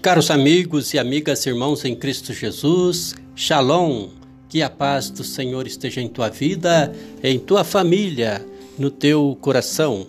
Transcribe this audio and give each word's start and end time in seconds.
Caros 0.00 0.30
amigos 0.30 0.94
e 0.94 0.98
amigas, 0.98 1.44
irmãos 1.44 1.84
em 1.84 1.92
Cristo 1.92 2.32
Jesus, 2.32 3.16
Shalom, 3.34 4.10
que 4.48 4.62
a 4.62 4.70
paz 4.70 5.10
do 5.10 5.24
Senhor 5.24 5.66
esteja 5.66 6.00
em 6.00 6.08
tua 6.08 6.28
vida, 6.28 6.94
em 7.20 7.36
tua 7.36 7.64
família, 7.64 8.46
no 8.78 8.92
teu 8.92 9.36
coração. 9.40 10.06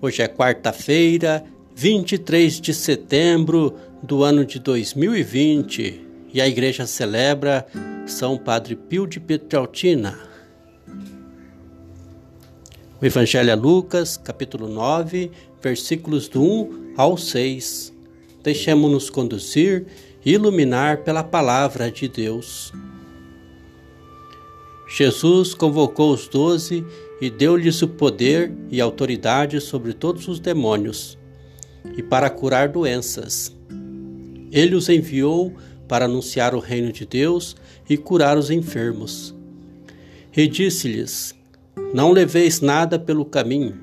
Hoje 0.00 0.22
é 0.22 0.28
quarta-feira, 0.28 1.44
23 1.74 2.60
de 2.60 2.72
setembro 2.72 3.74
do 4.00 4.22
ano 4.22 4.44
de 4.44 4.60
2020 4.60 6.06
e 6.32 6.40
a 6.40 6.46
igreja 6.46 6.86
celebra 6.86 7.66
São 8.06 8.38
Padre 8.38 8.76
Pio 8.76 9.08
de 9.08 9.18
Pietrelcina. 9.18 10.16
O 13.02 13.04
Evangelho 13.04 13.50
é 13.50 13.56
Lucas, 13.56 14.16
capítulo 14.16 14.68
9, 14.68 15.32
versículos 15.60 16.28
do 16.28 16.40
1 16.40 16.94
ao 16.96 17.18
6. 17.18 17.99
Deixemos-nos 18.42 19.10
conduzir 19.10 19.86
e 20.24 20.32
iluminar 20.32 20.98
pela 20.98 21.22
palavra 21.22 21.90
de 21.90 22.08
Deus. 22.08 22.72
Jesus 24.88 25.54
convocou 25.54 26.12
os 26.12 26.26
doze 26.26 26.84
e 27.20 27.30
deu-lhes 27.30 27.80
o 27.82 27.88
poder 27.88 28.52
e 28.70 28.80
autoridade 28.80 29.60
sobre 29.60 29.92
todos 29.92 30.26
os 30.26 30.40
demônios 30.40 31.18
e 31.96 32.02
para 32.02 32.28
curar 32.28 32.68
doenças. 32.68 33.54
Ele 34.50 34.74
os 34.74 34.88
enviou 34.88 35.54
para 35.86 36.06
anunciar 36.06 36.54
o 36.54 36.58
reino 36.58 36.92
de 36.92 37.06
Deus 37.06 37.56
e 37.88 37.96
curar 37.96 38.36
os 38.36 38.50
enfermos. 38.50 39.34
E 40.36 40.46
disse-lhes: 40.48 41.34
Não 41.94 42.10
leveis 42.10 42.60
nada 42.60 42.98
pelo 42.98 43.24
caminho, 43.24 43.78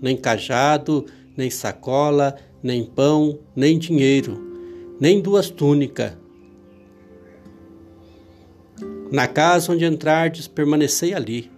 nem 0.00 0.16
cajado, 0.16 1.04
nem 1.36 1.50
sacola, 1.50 2.36
nem 2.66 2.84
pão, 2.84 3.38
nem 3.54 3.78
dinheiro, 3.78 4.96
nem 5.00 5.20
duas 5.20 5.48
túnicas. 5.48 6.12
Na 9.12 9.28
casa 9.28 9.72
onde 9.72 9.84
entrardes, 9.84 10.48
permanecei 10.48 11.14
ali, 11.14 11.48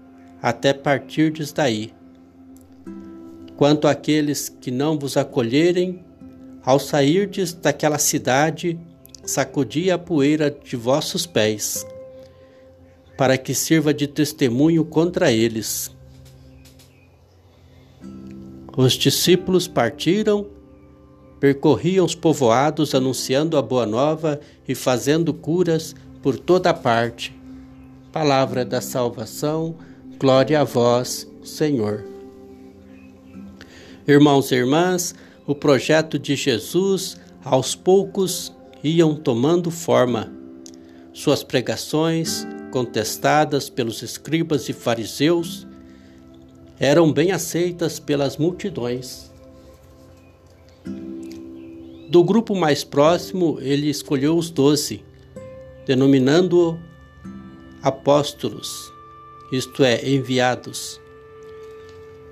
até 0.42 0.74
partirdes 0.74 1.50
daí. 1.50 1.94
Quanto 3.56 3.88
àqueles 3.88 4.50
que 4.50 4.70
não 4.70 4.98
vos 4.98 5.16
acolherem, 5.16 6.04
ao 6.62 6.78
sairdes 6.78 7.54
daquela 7.54 7.98
cidade, 7.98 8.78
sacudi 9.24 9.90
a 9.90 9.96
poeira 9.96 10.50
de 10.50 10.76
vossos 10.76 11.24
pés, 11.24 11.86
para 13.16 13.38
que 13.38 13.54
sirva 13.54 13.94
de 13.94 14.06
testemunho 14.06 14.84
contra 14.84 15.32
eles. 15.32 15.90
Os 18.76 18.92
discípulos 18.92 19.66
partiram, 19.66 20.57
percorriam 21.40 22.04
os 22.04 22.14
povoados 22.14 22.94
anunciando 22.94 23.56
a 23.56 23.62
boa 23.62 23.86
nova 23.86 24.40
e 24.66 24.74
fazendo 24.74 25.32
curas 25.32 25.94
por 26.22 26.38
toda 26.38 26.74
parte. 26.74 27.34
Palavra 28.12 28.64
da 28.64 28.80
salvação, 28.80 29.76
glória 30.18 30.60
a 30.60 30.64
vós, 30.64 31.28
Senhor. 31.42 32.04
Irmãos 34.06 34.50
e 34.50 34.54
irmãs, 34.54 35.14
o 35.46 35.54
projeto 35.54 36.18
de 36.18 36.34
Jesus 36.34 37.18
aos 37.44 37.74
poucos 37.74 38.52
iam 38.82 39.14
tomando 39.14 39.70
forma. 39.70 40.32
Suas 41.12 41.42
pregações, 41.42 42.46
contestadas 42.70 43.68
pelos 43.68 44.02
escribas 44.02 44.68
e 44.68 44.72
fariseus, 44.72 45.66
eram 46.78 47.12
bem 47.12 47.32
aceitas 47.32 47.98
pelas 47.98 48.36
multidões. 48.36 49.30
Do 52.08 52.24
grupo 52.24 52.54
mais 52.54 52.82
próximo, 52.82 53.58
ele 53.60 53.90
escolheu 53.90 54.38
os 54.38 54.48
doze, 54.48 55.04
denominando 55.84 56.80
apóstolos, 57.82 58.90
isto 59.52 59.84
é, 59.84 60.08
enviados. 60.08 60.98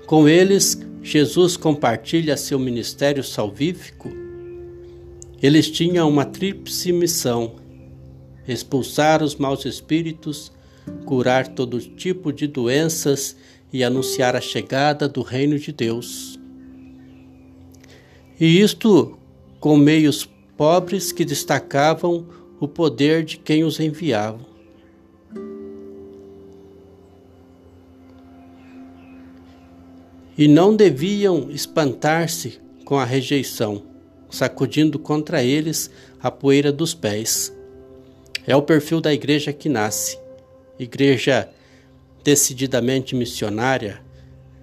Com 0.07 0.27
eles, 0.27 0.79
Jesus 1.03 1.55
compartilha 1.55 2.35
seu 2.35 2.57
ministério 2.57 3.23
salvífico. 3.23 4.09
Eles 5.43 5.69
tinham 5.69 6.09
uma 6.09 6.25
tríplice 6.25 6.91
missão: 6.91 7.57
expulsar 8.47 9.21
os 9.21 9.35
maus 9.35 9.63
espíritos, 9.63 10.51
curar 11.05 11.49
todo 11.49 11.79
tipo 11.79 12.33
de 12.33 12.47
doenças 12.47 13.37
e 13.71 13.83
anunciar 13.83 14.35
a 14.35 14.41
chegada 14.41 15.07
do 15.07 15.21
reino 15.21 15.59
de 15.59 15.71
Deus. 15.71 16.39
E 18.39 18.59
isto 18.59 19.17
com 19.59 19.77
meios 19.77 20.29
pobres 20.55 21.11
que 21.11 21.25
destacavam 21.25 22.27
o 22.59 22.67
poder 22.67 23.23
de 23.23 23.37
quem 23.37 23.63
os 23.63 23.79
enviava. 23.79 24.39
E 30.37 30.47
não 30.47 30.75
deviam 30.75 31.49
espantar-se 31.49 32.59
com 32.85 32.97
a 32.97 33.05
rejeição, 33.05 33.83
sacudindo 34.29 34.99
contra 34.99 35.43
eles 35.43 35.89
a 36.21 36.29
poeira 36.29 36.71
dos 36.71 36.93
pés. 36.93 37.51
É 38.45 38.55
o 38.55 38.61
perfil 38.61 39.01
da 39.01 39.13
igreja 39.13 39.51
que 39.51 39.67
nasce. 39.67 40.19
Igreja 40.79 41.49
decididamente 42.23 43.15
missionária, 43.15 44.01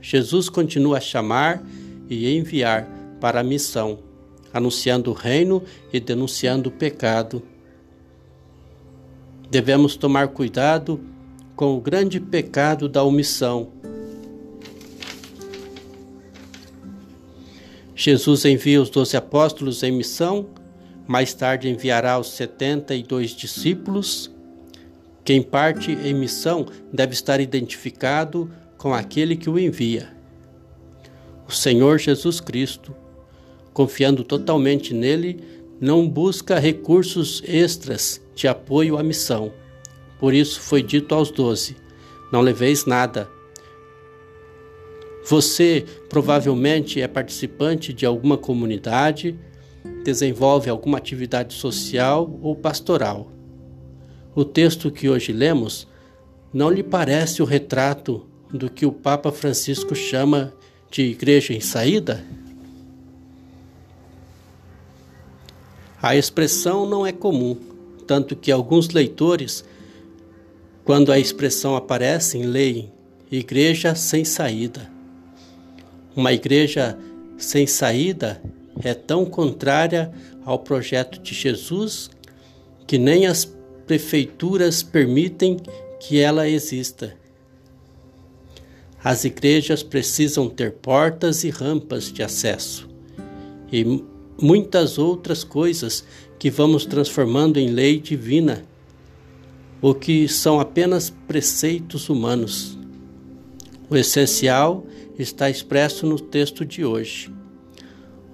Jesus 0.00 0.50
continua 0.50 0.99
a 0.99 1.00
chamar 1.00 1.65
e 2.10 2.37
enviar 2.37 2.87
para 3.21 3.41
a 3.41 3.43
missão, 3.43 4.00
anunciando 4.54 5.10
o 5.10 5.15
reino 5.15 5.62
e 5.92 6.00
denunciando 6.00 6.70
o 6.70 6.72
pecado. 6.72 7.42
Devemos 9.50 9.97
tomar 9.97 10.28
cuidado 10.28 10.98
com 11.54 11.76
o 11.76 11.81
grande 11.81 12.19
pecado 12.20 12.88
da 12.88 13.03
omissão. 13.03 13.69
Jesus 17.94 18.47
envia 18.47 18.81
os 18.81 18.88
doze 18.88 19.16
apóstolos 19.16 19.82
em 19.82 19.92
missão, 19.92 20.47
mais 21.06 21.34
tarde 21.34 21.69
enviará 21.69 22.19
os 22.19 22.31
setenta 22.31 22.94
e 22.94 23.03
dois 23.03 23.32
discípulos 23.32 24.32
quem 25.25 25.41
parte 25.41 25.91
em 25.91 26.12
missão 26.12 26.66
deve 26.92 27.15
estar 27.15 27.41
identificado 27.41 28.50
com 28.76 28.92
aquele 28.92 29.34
que 29.34 29.48
o 29.48 29.59
envia. 29.59 30.15
O 31.48 31.53
Senhor 31.53 31.98
Jesus 31.98 32.41
Cristo, 32.41 32.94
confiando 33.74 34.22
totalmente 34.22 34.94
nele, 34.94 35.40
não 35.80 36.08
busca 36.08 36.58
recursos 36.58 37.42
extras 37.44 38.22
de 38.34 38.48
apoio 38.48 38.96
à 38.96 39.02
missão. 39.02 39.52
Por 40.18 40.32
isso 40.32 40.60
foi 40.60 40.82
dito 40.82 41.14
aos 41.14 41.30
doze: 41.30 41.76
Não 42.32 42.40
leveis 42.40 42.86
nada. 42.86 43.28
Você 45.26 45.84
provavelmente 46.08 47.00
é 47.00 47.08
participante 47.08 47.92
de 47.92 48.06
alguma 48.06 48.38
comunidade, 48.38 49.38
desenvolve 50.04 50.70
alguma 50.70 50.98
atividade 50.98 51.54
social 51.54 52.38
ou 52.42 52.54
pastoral. 52.54 53.30
O 54.34 54.44
texto 54.44 54.91
que 54.91 55.08
hoje 55.08 55.32
lemos 55.32 55.88
não 56.52 56.70
lhe 56.70 56.82
parece 56.82 57.42
o 57.42 57.46
retrato 57.46 58.26
do 58.52 58.70
que 58.70 58.84
o 58.86 58.92
Papa 58.92 59.32
Francisco 59.32 59.94
chama 59.94 60.52
de 60.91 61.02
igreja 61.02 61.52
em 61.52 61.60
saída? 61.60 62.24
A 66.04 66.15
expressão 66.15 66.84
não 66.84 67.06
é 67.06 67.12
comum, 67.12 67.56
tanto 68.06 68.37
que 68.37 68.53
alguns 68.53 68.91
leitores, 68.91 69.65
quando 70.84 71.10
a 71.10 71.19
expressão 71.19 71.76
aparece, 71.76 72.37
leem 72.42 72.92
igreja 73.32 73.94
sem 73.94 74.22
saída. 74.22 74.92
Uma 76.15 76.30
igreja 76.34 76.98
sem 77.39 77.66
saída 77.66 78.42
é 78.83 78.92
tão 78.92 79.24
contrária 79.24 80.12
ao 80.45 80.59
projeto 80.59 81.22
de 81.22 81.33
Jesus 81.33 82.10
que 82.86 82.98
nem 82.98 83.27
as 83.27 83.51
prefeituras 83.86 84.83
permitem 84.83 85.56
que 85.98 86.21
ela 86.21 86.47
exista. 86.47 87.16
As 89.03 89.24
igrejas 89.24 89.83
precisam 89.83 90.51
ter 90.51 90.72
portas 90.72 91.45
e 91.45 91.48
rampas 91.48 92.12
de 92.12 92.22
acesso 92.22 92.86
e 93.72 94.04
muitas 94.41 94.98
outras 94.98 95.45
coisas 95.45 96.04
que 96.39 96.51
vamos 96.51 96.84
transformando 96.84 97.59
em 97.59 97.69
lei 97.69 98.01
divina, 98.01 98.65
o 99.81 99.95
que 99.95 100.28
são 100.28 100.60
apenas 100.60 101.10
preceitos 101.10 102.09
humanos. 102.09 102.78
O 103.89 103.97
essencial 103.97 104.84
está 105.19 105.48
expresso 105.48 106.07
no 106.07 106.19
texto 106.19 106.65
de 106.65 106.84
hoje. 106.84 107.33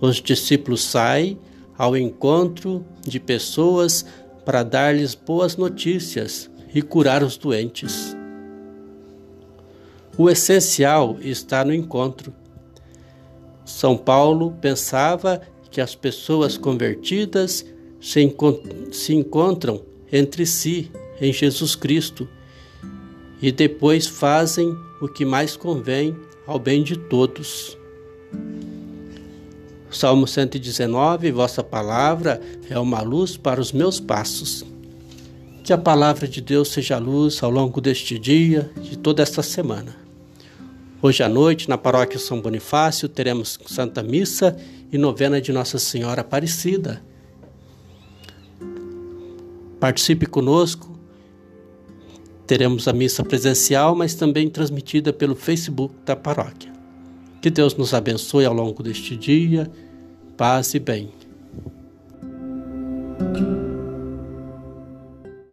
Os 0.00 0.17
discípulos 0.17 0.82
saem 0.82 1.38
ao 1.76 1.97
encontro 1.97 2.85
de 3.03 3.19
pessoas 3.19 4.05
para 4.44 4.62
dar-lhes 4.62 5.14
boas 5.14 5.56
notícias 5.56 6.50
e 6.75 6.81
curar 6.82 7.23
os 7.23 7.37
doentes. 7.37 8.17
O 10.17 10.29
essencial 10.29 11.17
está 11.20 11.64
no 11.64 11.75
encontro. 11.75 12.32
São 13.64 13.96
Paulo 13.96 14.56
pensava 14.61 15.41
que 15.70 15.81
as 15.81 15.94
pessoas 15.94 16.56
convertidas 16.56 17.64
se, 18.00 18.20
encont 18.20 18.61
se 18.93 19.14
encontram 19.14 19.82
entre 20.12 20.44
si 20.44 20.90
em 21.20 21.32
Jesus 21.32 21.75
Cristo 21.75 22.28
e 23.40 23.52
depois 23.52 24.06
fazem 24.06 24.76
o 25.00 25.08
que 25.08 25.25
mais 25.25 25.56
convém 25.56 26.17
ao 26.46 26.58
bem 26.58 26.82
de 26.82 26.96
todos. 26.96 27.78
Salmo 29.90 30.26
119, 30.26 31.32
vossa 31.32 31.64
palavra 31.64 32.40
é 32.69 32.78
uma 32.78 33.00
luz 33.00 33.37
para 33.37 33.61
os 33.61 33.72
meus 33.72 33.99
passos. 33.99 34.64
Que 35.64 35.72
a 35.72 35.78
palavra 35.78 36.28
de 36.28 36.40
Deus 36.40 36.69
seja 36.69 36.99
luz 36.99 37.43
ao 37.43 37.50
longo 37.50 37.81
deste 37.81 38.19
dia, 38.19 38.70
de 38.81 38.96
toda 38.96 39.22
esta 39.22 39.43
semana. 39.43 40.09
Hoje 41.02 41.23
à 41.23 41.29
noite, 41.31 41.67
na 41.67 41.79
paróquia 41.79 42.19
São 42.19 42.43
Bonifácio, 42.43 43.08
teremos 43.08 43.58
Santa 43.67 44.02
Missa 44.02 44.55
e 44.93 44.99
novena 44.99 45.41
de 45.41 45.50
Nossa 45.50 45.79
Senhora 45.79 46.20
Aparecida. 46.20 47.02
Participe 49.81 50.26
conosco. 50.26 50.99
Teremos 52.47 52.87
a 52.87 52.93
missa 52.93 53.25
presencial, 53.25 53.94
mas 53.94 54.14
também 54.14 54.50
transmitida 54.50 55.11
pelo 55.11 55.35
Facebook 55.35 55.94
da 56.05 56.14
paróquia. 56.14 56.70
Que 57.41 57.49
Deus 57.49 57.75
nos 57.75 57.94
abençoe 57.94 58.44
ao 58.44 58.53
longo 58.53 58.82
deste 58.82 59.17
dia. 59.17 59.70
Paz 60.37 60.75
e 60.75 60.79
bem. 60.79 61.11